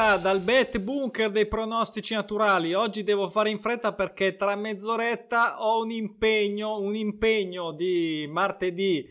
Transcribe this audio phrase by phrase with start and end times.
[0.00, 2.72] Buonasera dal Bet Bunker dei pronostici naturali.
[2.72, 9.06] Oggi devo fare in fretta perché tra mezz'oretta ho un impegno, un impegno di martedì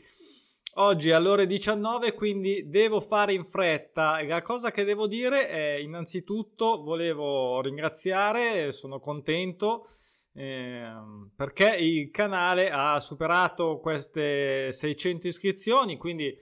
[0.77, 4.19] oggi alle ore 19, quindi devo fare in fretta.
[4.23, 9.85] La cosa che devo dire è innanzitutto volevo ringraziare, sono contento
[10.33, 10.91] eh,
[11.35, 16.35] perché il canale ha superato queste 600 iscrizioni, quindi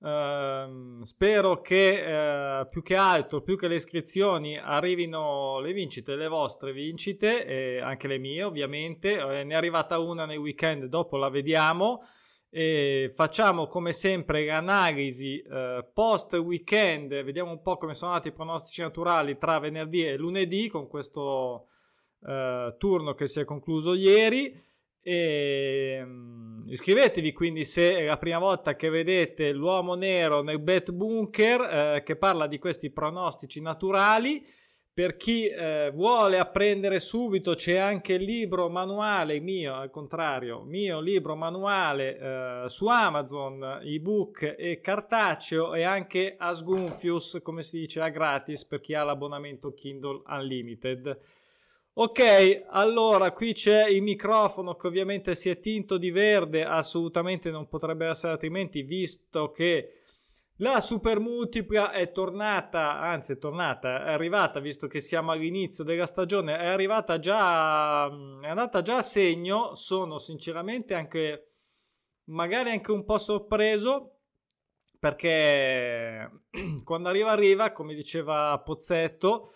[0.00, 6.26] Uh, spero che uh, più che altro, più che le iscrizioni, arrivino le vincite, le
[6.26, 9.18] vostre vincite, e anche le mie ovviamente.
[9.18, 12.00] Eh, ne è arrivata una nel weekend, dopo la vediamo.
[12.52, 18.32] E facciamo come sempre l'analisi uh, post weekend, vediamo un po' come sono andati i
[18.32, 21.68] pronostici naturali tra venerdì e lunedì con questo
[22.20, 24.68] uh, turno che si è concluso ieri.
[25.02, 30.92] E, um, iscrivetevi quindi se è la prima volta che vedete l'uomo nero nel Bet
[30.92, 34.42] Bunker eh, che parla di questi pronostici naturali.
[34.92, 41.00] Per chi eh, vuole apprendere subito c'è anche il libro manuale mio, al contrario, mio
[41.00, 48.00] libro manuale eh, su Amazon, ebook e cartaceo e anche a Sgunfius, come si dice,
[48.00, 51.18] a gratis per chi ha l'abbonamento Kindle Unlimited.
[51.92, 57.68] Ok, allora qui c'è il microfono che ovviamente si è tinto di verde, assolutamente non
[57.68, 59.92] potrebbe essere altrimenti visto che
[60.58, 66.06] la super multipla è tornata, anzi è tornata, è arrivata visto che siamo all'inizio della
[66.06, 71.54] stagione, è arrivata già, è andata già a segno, sono sinceramente anche,
[72.26, 74.20] magari anche un po' sorpreso
[74.98, 76.30] perché
[76.84, 79.48] quando arriva arriva, come diceva Pozzetto,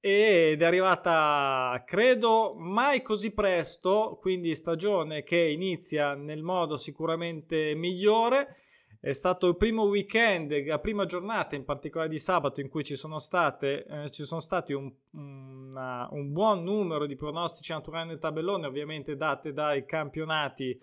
[0.00, 8.56] ed è arrivata credo mai così presto, quindi stagione che inizia nel modo sicuramente migliore.
[9.00, 12.96] È stato il primo weekend, la prima giornata in particolare di sabato in cui ci
[12.96, 18.18] sono, state, eh, ci sono stati un, una, un, buon numero di pronostici naturali nel
[18.18, 20.80] tabellone, ovviamente date dai campionati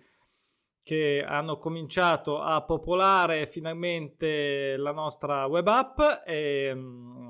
[0.82, 5.98] che hanno cominciato a popolare finalmente la nostra web app.
[6.26, 7.23] E, mm,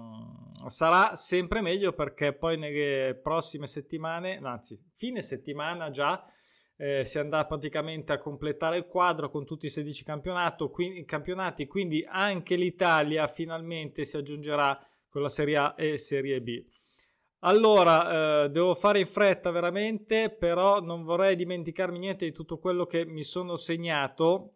[0.69, 6.23] sarà sempre meglio perché poi nelle prossime settimane, anzi fine settimana già,
[6.77, 10.05] eh, si andrà praticamente a completare il quadro con tutti i 16
[10.71, 16.65] quindi, campionati, quindi anche l'Italia finalmente si aggiungerà con la Serie A e Serie B.
[17.41, 22.87] Allora, eh, devo fare in fretta veramente, però non vorrei dimenticarmi niente di tutto quello
[22.87, 24.55] che mi sono segnato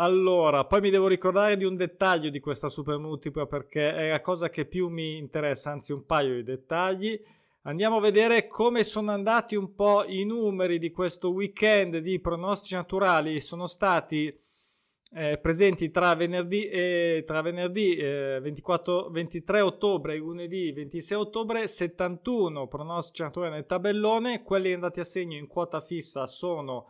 [0.00, 4.22] allora, poi mi devo ricordare di un dettaglio di questa super multipla perché è la
[4.22, 7.20] cosa che più mi interessa, anzi un paio di dettagli.
[7.64, 12.74] Andiamo a vedere come sono andati un po' i numeri di questo weekend di pronostici
[12.74, 13.40] naturali.
[13.40, 14.34] Sono stati
[15.12, 21.68] eh, presenti tra venerdì, e, tra venerdì eh, 24, 23 ottobre e lunedì 26 ottobre
[21.68, 24.42] 71 pronostici naturali nel tabellone.
[24.42, 26.86] Quelli andati a segno in quota fissa sono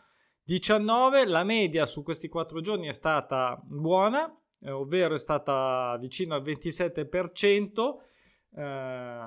[0.50, 6.34] 19, la media su questi quattro giorni è stata buona, eh, ovvero è stata vicino
[6.34, 8.02] al 27%.
[8.52, 9.18] Eh,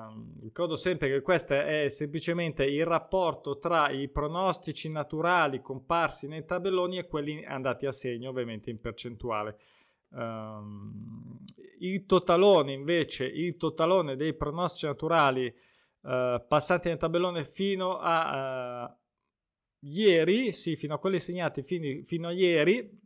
[0.42, 6.98] ricordo sempre che questo è semplicemente il rapporto tra i pronostici naturali comparsi nei tabelloni
[6.98, 9.56] e quelli andati a segno, ovviamente in percentuale.
[10.14, 10.58] Eh,
[11.78, 19.03] il totalone invece, il totalone dei pronostici naturali eh, passanti nel tabellone fino a eh,
[19.84, 23.02] ieri, sì, fino a quelli segnati fino, fino a ieri,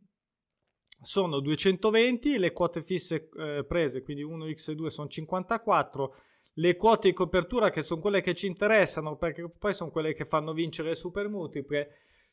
[1.01, 6.15] sono 220, le quote fisse eh, prese, quindi 1x e 2 sono 54,
[6.55, 10.25] le quote di copertura che sono quelle che ci interessano perché poi sono quelle che
[10.25, 11.89] fanno vincere le super multiple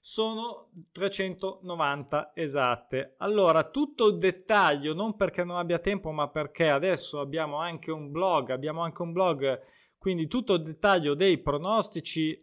[0.08, 3.16] sono 390 esatte.
[3.18, 8.12] Allora, tutto il dettaglio, non perché non abbia tempo, ma perché adesso abbiamo anche un
[8.12, 9.60] blog, abbiamo anche un blog,
[9.98, 12.40] quindi tutto il dettaglio dei pronostici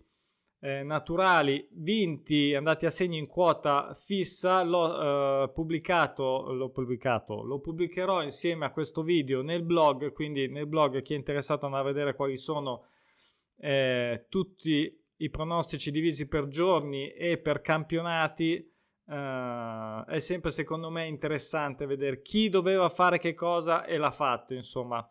[0.64, 7.58] eh, naturali vinti andati a segno in quota fissa l'ho eh, pubblicato l'ho pubblicato lo
[7.58, 11.84] pubblicherò insieme a questo video nel blog quindi nel blog chi è interessato andrà a
[11.84, 12.84] vedere quali sono
[13.56, 18.70] eh, tutti i pronostici divisi per giorni e per campionati
[19.04, 24.54] Uh, è sempre secondo me interessante vedere chi doveva fare che cosa e l'ha fatto
[24.54, 25.06] insomma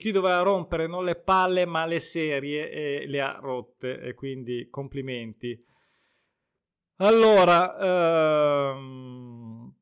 [0.00, 4.68] chi doveva rompere non le palle ma le serie e le ha rotte e quindi
[4.70, 5.62] complimenti.
[6.96, 9.74] Allora, ehm,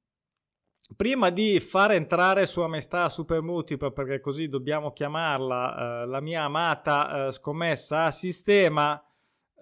[0.96, 6.42] prima di far entrare Sua Maestà Super Multipla, perché così dobbiamo chiamarla, eh, la mia
[6.42, 9.00] amata eh, scommessa a sistema,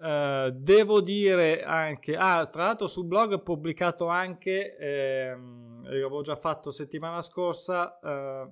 [0.01, 6.35] eh, devo dire anche, ah, tra l'altro sul blog ho pubblicato anche, ehm, l'avevo già
[6.35, 8.51] fatto settimana scorsa, eh,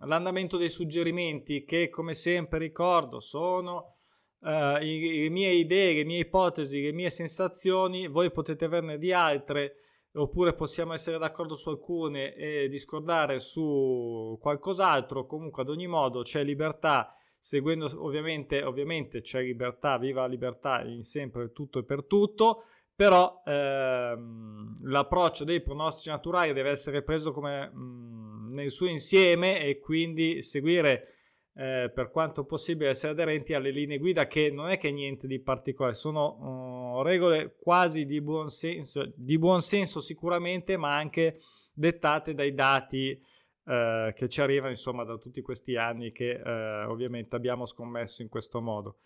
[0.00, 3.96] l'andamento dei suggerimenti che come sempre ricordo sono
[4.40, 9.76] uh, le mie idee, le mie ipotesi, le mie sensazioni, voi potete averne di altre
[10.16, 16.42] oppure possiamo essere d'accordo su alcune e discordare su qualcos'altro, comunque ad ogni modo c'è
[16.42, 22.64] libertà, seguendo ovviamente, ovviamente c'è libertà, viva la libertà in sempre tutto e per tutto,
[22.96, 29.60] però ehm, l'approccio dei pronostici naturali deve essere preso come mh, mm, nel suo insieme
[29.60, 31.16] e quindi seguire
[31.58, 35.40] eh, per quanto possibile essere aderenti alle linee guida che non è che niente di
[35.40, 41.40] particolare, sono uh, regole quasi di buon, senso, di buon senso sicuramente, ma anche
[41.72, 43.18] dettate dai dati
[43.64, 48.28] uh, che ci arrivano insomma da tutti questi anni che uh, ovviamente abbiamo scommesso in
[48.28, 48.98] questo modo.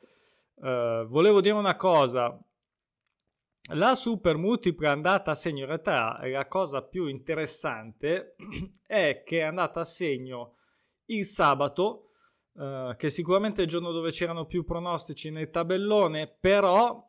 [0.60, 2.36] volevo dire una cosa,
[3.72, 8.34] la super multipla andata a segno in realtà la cosa più interessante
[8.86, 10.56] è che è andata a segno
[11.06, 12.06] il sabato
[12.52, 17.08] Uh, che sicuramente è il giorno dove c'erano più pronostici nel tabellone, però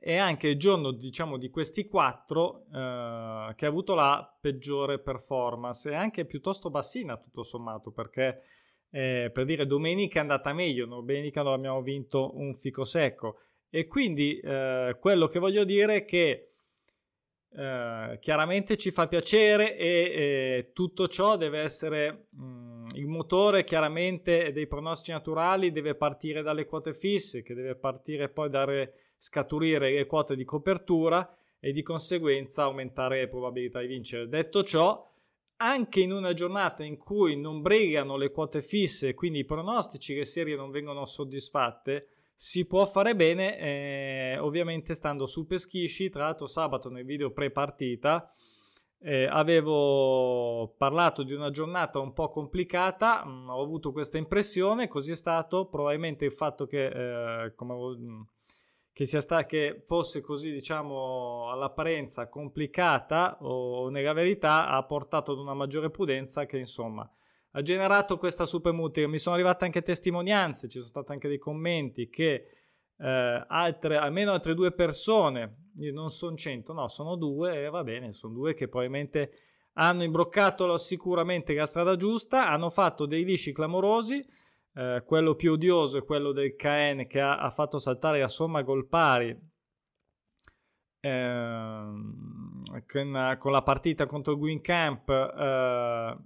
[0.00, 5.90] è anche il giorno, diciamo, di questi quattro uh, che ha avuto la peggiore performance.
[5.90, 8.42] E anche piuttosto bassina tutto sommato, perché
[8.90, 13.40] eh, per dire domenica è andata meglio, domenica non abbiamo vinto un fico secco
[13.76, 16.52] e quindi eh, quello che voglio dire è che
[17.54, 23.64] eh, chiaramente ci fa piacere e eh, tutto ciò deve essere mh, mm, il motore
[23.64, 29.92] chiaramente dei pronostici naturali deve partire dalle quote fisse che deve partire poi dare scaturire
[29.92, 34.26] le quote di copertura e di conseguenza aumentare le probabilità di vincere.
[34.26, 35.06] Detto ciò
[35.56, 40.24] anche in una giornata in cui non brigano le quote fisse quindi i pronostici le
[40.24, 46.10] serie non vengono soddisfatte si può fare bene, eh, ovviamente stando su Peschisci.
[46.10, 48.30] Tra l'altro, sabato nel video pre-partita
[48.98, 53.24] eh, avevo parlato di una giornata un po' complicata.
[53.24, 55.66] Mh, mm, ho avuto questa impressione, così è stato.
[55.66, 58.20] Probabilmente il fatto che, eh, come, mm,
[58.92, 65.54] che, sta, che fosse così, diciamo, all'apparenza complicata o nella verità ha portato ad una
[65.54, 67.10] maggiore prudenza che, insomma
[67.56, 69.08] ha generato questa super multiplica.
[69.08, 72.48] Mi sono arrivate anche testimonianze, ci sono stati anche dei commenti che
[72.98, 78.12] eh, altre, almeno altre due persone, non sono 100, no, sono due e va bene,
[78.12, 79.30] sono due che probabilmente
[79.74, 84.24] hanno imbroccato sicuramente la strada giusta, hanno fatto dei lisci clamorosi.
[84.74, 88.60] Eh, quello più odioso è quello del KN che ha, ha fatto saltare la somma
[88.60, 89.34] gol pari
[91.00, 91.84] eh,
[92.86, 95.08] con, con, la partita contro il Green Camp.
[95.08, 96.16] Eh,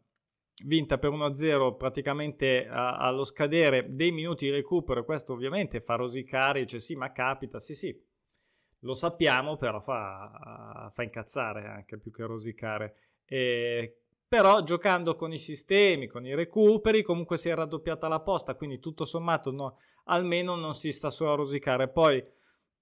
[0.64, 5.04] vinta per 1-0 praticamente a, allo scadere dei minuti di recupero.
[5.04, 7.98] Questo ovviamente fa rosicare, dice sì, ma capita, sì, sì,
[8.80, 12.94] lo sappiamo, però fa, fa incazzare anche più che rosicare.
[13.24, 18.54] E, però giocando con i sistemi, con i recuperi, comunque si è raddoppiata la posta,
[18.54, 21.88] quindi tutto sommato no, almeno non si sta solo a rosicare.
[21.88, 22.22] Poi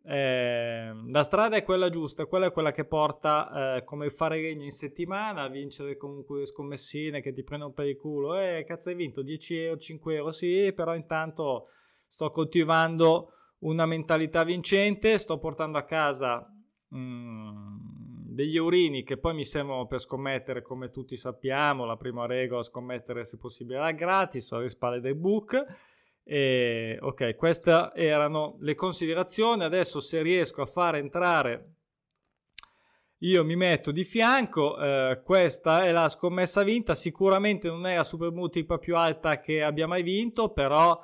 [0.04, 4.64] eh, la strada è quella giusta, quella è quella che porta eh, come fare legno
[4.64, 8.38] in settimana a vincere comunque scommessine che ti prendono per il culo.
[8.38, 11.68] Eh, cazzo hai vinto 10 euro, 5 euro, sì, però intanto
[12.06, 16.48] sto coltivando una mentalità vincente, sto portando a casa
[16.94, 17.76] mm,
[18.38, 23.24] degli eurini che poi mi servono per scommettere come tutti sappiamo, la prima regola scommettere
[23.24, 25.64] se possibile era gratis, alle spalle del book
[26.30, 29.64] e, ok, queste erano le considerazioni.
[29.64, 31.76] Adesso se riesco a far entrare,
[33.20, 34.78] io mi metto di fianco.
[34.78, 36.94] Eh, questa è la scommessa vinta.
[36.94, 41.02] Sicuramente non è la super multipla più alta che abbia mai vinto, però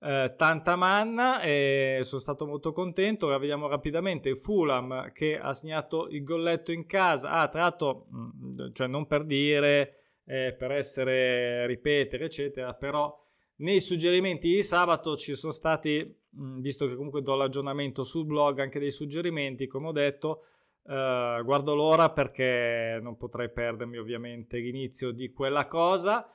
[0.00, 3.26] eh, tanta manna e sono stato molto contento.
[3.26, 7.28] Ora vediamo rapidamente Fulham che ha segnato il golletto in casa.
[7.32, 13.21] Ah, tra l'altro, mm, cioè non per dire, eh, per essere ripetere, eccetera, però
[13.56, 18.78] nei suggerimenti di sabato ci sono stati, visto che comunque do l'aggiornamento sul blog, anche
[18.78, 20.44] dei suggerimenti, come ho detto,
[20.84, 26.28] eh, guardo l'ora perché non potrei perdermi ovviamente l'inizio di quella cosa.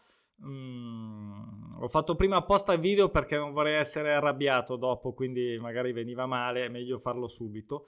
[0.46, 5.92] Mm, ho fatto prima apposta il video perché non vorrei essere arrabbiato dopo, quindi magari
[5.92, 7.88] veniva male, è meglio farlo subito.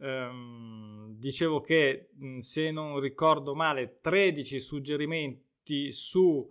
[0.00, 6.48] Um, dicevo che se non ricordo male 13 suggerimenti su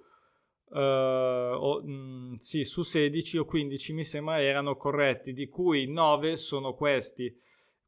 [0.70, 5.88] uh, o, mh, mm, sì, su 16 o 15 mi sembra erano corretti, di cui
[5.88, 7.36] 9 sono questi.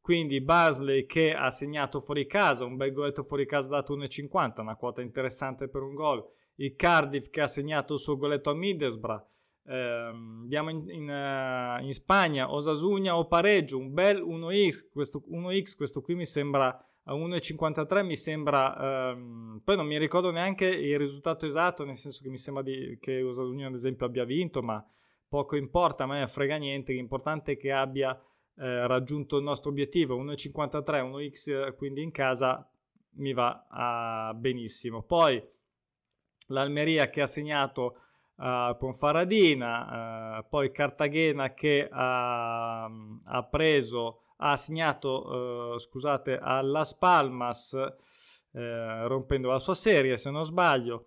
[0.00, 4.76] Quindi Basley che ha segnato fuori casa, un bel goletto fuori casa dato 1,50, una
[4.76, 6.26] quota interessante per un gol.
[6.56, 9.24] Il Cardiff che ha segnato il suo goletto a Middlesbrough.
[9.66, 15.76] Eh, andiamo in, in, uh, in, Spagna, Osasuna o pareggio, un bel 1x, questo 1x,
[15.76, 16.76] questo qui mi sembra
[17.14, 22.28] 1,53 mi sembra, ehm, poi non mi ricordo neanche il risultato esatto, nel senso che
[22.28, 24.84] mi sembra di, che Rosa Union ad esempio abbia vinto, ma
[25.28, 28.12] poco importa, a me frega niente, l'importante è che abbia
[28.56, 32.68] eh, raggiunto il nostro obiettivo, 1,53, 1x quindi in casa
[33.12, 35.02] mi va ah, benissimo.
[35.02, 35.42] Poi
[36.48, 37.96] l'Almeria che ha segnato
[38.36, 46.94] uh, Ponfaradina, uh, poi Cartagena che ha, ha preso, ha segnato, uh, scusate, a Las
[46.94, 47.76] Palmas,
[48.52, 51.06] eh, rompendo la sua serie se non sbaglio.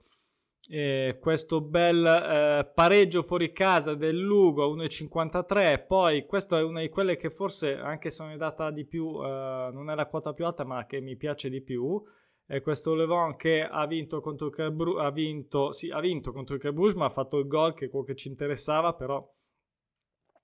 [0.66, 6.80] E questo bel eh, pareggio fuori casa del Lugo a 1,53 poi questa è una
[6.80, 10.08] di quelle che forse anche se non è data di più eh, non è la
[10.08, 12.02] quota più alta ma che mi piace di più
[12.46, 16.56] è questo Levon che ha vinto contro il Carbru- ha vinto, sì, ha vinto contro
[16.56, 19.22] il Carbruge ma ha fatto il gol che è quello che ci interessava però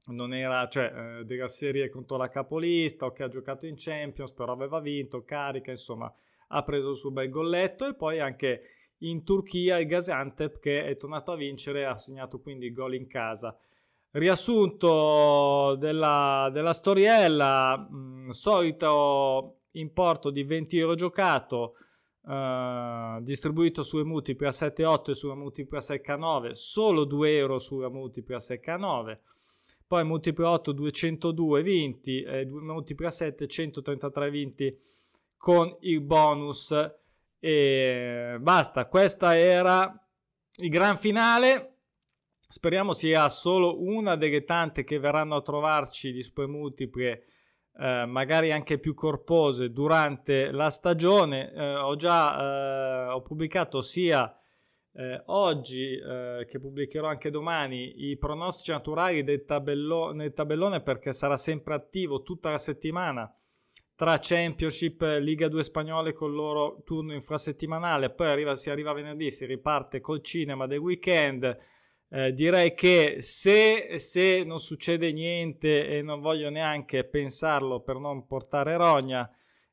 [0.10, 4.32] non era cioè eh, della serie contro la capolista o che ha giocato in Champions
[4.32, 6.14] però aveva vinto carica insomma
[6.52, 8.62] ha preso il suo bel golletto e poi anche
[9.00, 13.08] in Turchia il Gaziantep che è tornato a vincere ha segnato quindi il gol in
[13.08, 13.56] casa.
[14.12, 21.74] Riassunto della, della storiella, mh, mm, solito importo di 20 euro giocato,
[22.22, 27.90] Uh, distribuito sulle multiple a 7,8 e sulla multipla secca 9 solo 2 euro sulla
[27.90, 29.22] multipla secca 9
[29.90, 34.78] poi multipla 8 202 vinti e multipla 7 133 vinti
[35.36, 36.72] con il bonus
[37.40, 39.92] e basta, questa era
[40.62, 41.78] il gran finale.
[42.48, 47.26] Speriamo sia solo una delle tante che verranno a trovarci di super multiple,
[47.80, 51.52] eh, magari anche più corpose durante la stagione.
[51.52, 54.39] Eh, ho già eh, ho pubblicato sia
[55.00, 61.38] eh, oggi eh, che pubblicherò anche domani i pronostici naturali del, tabello- tabellone perché sarà
[61.38, 63.34] sempre attivo tutta la settimana
[63.96, 69.30] tra Championship, Liga 2 spagnole con il loro turno infrasettimanale, poi arriva, si arriva venerdì,
[69.30, 71.58] si riparte col cinema del weekend.
[72.10, 78.26] Eh, direi che se, se, non succede niente e non voglio neanche pensarlo per non
[78.26, 79.30] portare rogna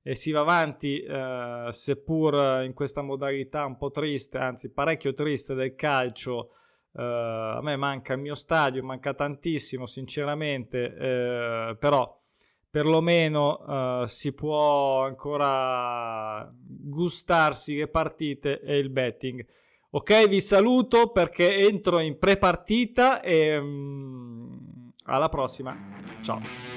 [0.08, 5.52] e si va avanti eh, seppur in questa modalità un po' triste, anzi parecchio triste
[5.54, 6.50] del calcio,
[6.92, 12.22] eh, a me manca il mio stadio, manca tantissimo sinceramente, eh, però
[12.70, 19.44] perlomeno uh, si può ancora gustarsi le partite e il betting.
[19.90, 25.74] Ok, vi saluto perché entro in pre-partita e um, alla prossima.
[26.20, 26.75] Ciao.